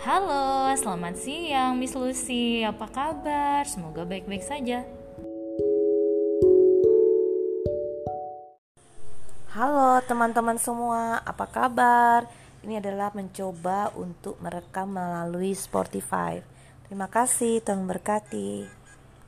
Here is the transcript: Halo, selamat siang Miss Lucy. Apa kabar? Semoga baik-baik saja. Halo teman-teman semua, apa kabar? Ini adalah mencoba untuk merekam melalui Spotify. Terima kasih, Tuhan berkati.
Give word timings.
Halo, 0.00 0.72
selamat 0.80 1.12
siang 1.20 1.76
Miss 1.76 1.92
Lucy. 1.92 2.64
Apa 2.64 2.88
kabar? 2.88 3.68
Semoga 3.68 4.08
baik-baik 4.08 4.40
saja. 4.40 4.80
Halo 9.52 10.00
teman-teman 10.08 10.56
semua, 10.56 11.20
apa 11.20 11.44
kabar? 11.44 12.24
Ini 12.64 12.80
adalah 12.80 13.12
mencoba 13.12 13.92
untuk 13.92 14.40
merekam 14.40 14.88
melalui 14.88 15.52
Spotify. 15.52 16.40
Terima 16.88 17.04
kasih, 17.04 17.60
Tuhan 17.60 17.84
berkati. 17.84 18.79